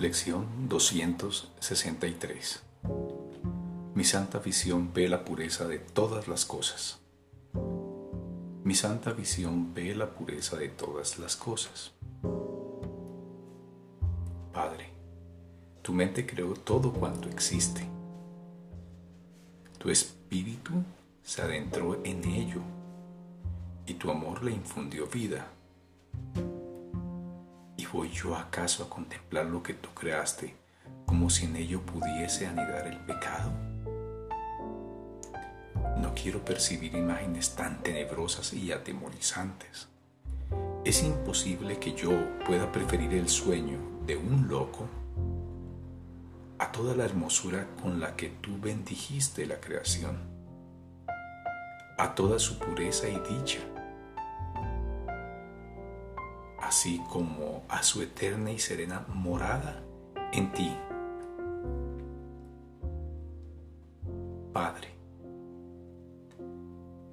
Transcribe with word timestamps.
Lección 0.00 0.68
263 0.68 2.62
Mi 3.96 4.04
santa 4.04 4.38
visión 4.38 4.92
ve 4.94 5.08
la 5.08 5.24
pureza 5.24 5.66
de 5.66 5.80
todas 5.80 6.28
las 6.28 6.44
cosas. 6.44 7.00
Mi 8.62 8.76
santa 8.76 9.12
visión 9.12 9.74
ve 9.74 9.96
la 9.96 10.10
pureza 10.10 10.56
de 10.56 10.68
todas 10.68 11.18
las 11.18 11.34
cosas. 11.34 11.94
Padre, 14.52 14.88
tu 15.82 15.92
mente 15.92 16.24
creó 16.24 16.54
todo 16.54 16.92
cuanto 16.92 17.28
existe. 17.28 17.84
Tu 19.78 19.90
espíritu 19.90 20.74
se 21.24 21.42
adentró 21.42 22.00
en 22.04 22.24
ello 22.24 22.60
y 23.84 23.94
tu 23.94 24.12
amor 24.12 24.44
le 24.44 24.52
infundió 24.52 25.08
vida 25.08 25.48
voy 27.92 28.10
yo 28.10 28.36
acaso 28.36 28.84
a 28.84 28.90
contemplar 28.90 29.46
lo 29.46 29.62
que 29.62 29.74
tú 29.74 29.88
creaste 29.94 30.54
como 31.06 31.30
si 31.30 31.46
en 31.46 31.56
ello 31.56 31.80
pudiese 31.82 32.46
anidar 32.46 32.86
el 32.86 32.98
pecado? 32.98 33.50
No 35.96 36.14
quiero 36.14 36.44
percibir 36.44 36.94
imágenes 36.94 37.54
tan 37.54 37.82
tenebrosas 37.82 38.52
y 38.52 38.72
atemorizantes. 38.72 39.88
Es 40.84 41.02
imposible 41.02 41.78
que 41.78 41.94
yo 41.94 42.10
pueda 42.46 42.70
preferir 42.70 43.14
el 43.14 43.28
sueño 43.28 43.78
de 44.06 44.16
un 44.16 44.48
loco 44.48 44.86
a 46.58 46.70
toda 46.72 46.94
la 46.94 47.04
hermosura 47.04 47.66
con 47.82 48.00
la 48.00 48.16
que 48.16 48.28
tú 48.28 48.58
bendijiste 48.60 49.46
la 49.46 49.60
creación, 49.60 50.18
a 51.96 52.14
toda 52.14 52.38
su 52.38 52.58
pureza 52.58 53.08
y 53.08 53.18
dicha 53.34 53.60
así 56.68 57.02
como 57.08 57.62
a 57.70 57.82
su 57.82 58.02
eterna 58.02 58.50
y 58.50 58.58
serena 58.58 59.06
morada 59.08 59.82
en 60.34 60.52
ti. 60.52 60.76
Padre, 64.52 64.88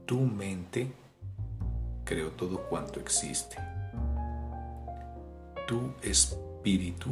tu 0.06 0.20
mente 0.20 0.92
creó 2.04 2.32
todo 2.32 2.68
cuanto 2.68 3.00
existe. 3.00 3.56
Tu 5.66 5.80
espíritu 6.02 7.12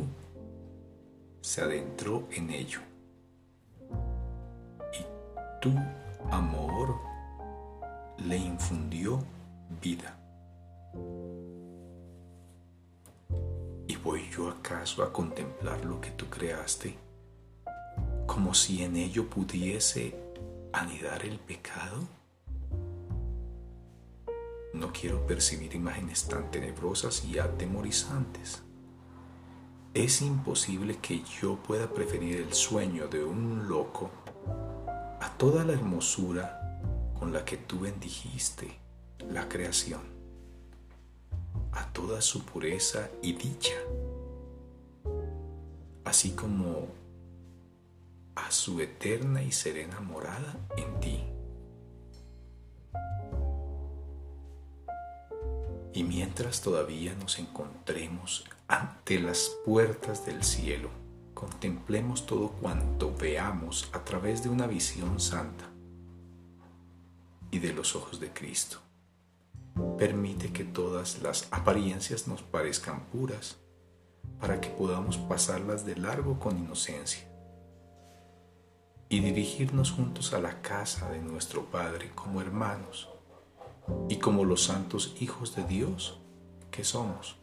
se 1.39 1.61
adentró 1.61 2.27
en 2.29 2.49
ello. 2.49 2.81
Y 4.99 5.61
tu 5.61 5.73
amor 6.29 6.97
le 8.17 8.35
infundió 8.35 9.23
vida. 9.81 10.17
¿Voy 14.03 14.29
yo 14.35 14.49
acaso 14.49 15.01
a 15.01 15.13
contemplar 15.13 15.85
lo 15.85 16.01
que 16.01 16.11
tú 16.11 16.25
creaste 16.25 16.97
como 18.27 18.53
si 18.53 18.83
en 18.83 18.97
ello 18.97 19.29
pudiese 19.29 20.13
anidar 20.73 21.23
el 21.23 21.39
pecado? 21.39 21.99
No 24.73 24.91
quiero 24.91 25.25
percibir 25.25 25.73
imágenes 25.73 26.25
tan 26.27 26.51
tenebrosas 26.51 27.23
y 27.23 27.39
atemorizantes. 27.39 28.61
Es 29.93 30.21
imposible 30.21 30.97
que 30.97 31.23
yo 31.41 31.55
pueda 31.55 31.87
preferir 31.93 32.41
el 32.41 32.53
sueño 32.53 33.07
de 33.07 33.23
un 33.23 33.69
loco 33.69 34.11
a 35.21 35.33
toda 35.37 35.63
la 35.63 35.71
hermosura 35.71 36.81
con 37.17 37.31
la 37.31 37.45
que 37.45 37.55
tú 37.55 37.79
bendijiste 37.79 38.79
la 39.29 39.47
creación 39.47 40.01
a 41.73 41.91
toda 41.93 42.21
su 42.21 42.45
pureza 42.45 43.09
y 43.21 43.33
dicha, 43.33 43.75
así 46.05 46.31
como 46.31 46.87
a 48.35 48.51
su 48.51 48.79
eterna 48.81 49.43
y 49.43 49.51
serena 49.51 49.99
morada 49.99 50.55
en 50.77 50.99
ti. 50.99 51.23
Y 55.93 56.03
mientras 56.03 56.61
todavía 56.61 57.13
nos 57.15 57.37
encontremos 57.37 58.45
ante 58.67 59.19
las 59.19 59.51
puertas 59.63 60.25
del 60.25 60.43
cielo, 60.43 60.89
contemplemos 61.33 62.25
todo 62.25 62.49
cuanto 62.49 63.13
veamos 63.15 63.89
a 63.93 64.03
través 64.03 64.43
de 64.43 64.49
una 64.49 64.65
visión 64.65 65.19
santa 65.19 65.69
y 67.51 67.59
de 67.59 67.73
los 67.73 67.95
ojos 67.95 68.19
de 68.19 68.33
Cristo. 68.33 68.79
Permite 69.97 70.51
que 70.51 70.63
todas 70.63 71.21
las 71.21 71.47
apariencias 71.51 72.27
nos 72.27 72.41
parezcan 72.41 73.05
puras 73.05 73.57
para 74.39 74.59
que 74.61 74.69
podamos 74.69 75.17
pasarlas 75.17 75.85
de 75.85 75.95
largo 75.95 76.39
con 76.39 76.57
inocencia 76.57 77.27
y 79.09 79.19
dirigirnos 79.19 79.91
juntos 79.91 80.33
a 80.33 80.39
la 80.39 80.61
casa 80.61 81.09
de 81.11 81.19
nuestro 81.19 81.65
Padre 81.65 82.11
como 82.15 82.41
hermanos 82.41 83.09
y 84.09 84.17
como 84.17 84.43
los 84.43 84.63
santos 84.63 85.15
hijos 85.19 85.55
de 85.55 85.63
Dios 85.65 86.19
que 86.71 86.83
somos. 86.83 87.37